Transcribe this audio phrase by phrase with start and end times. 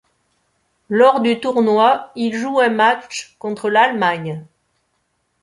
[0.89, 4.43] Lors du tournoi, il joue un match contre l'Allemagne.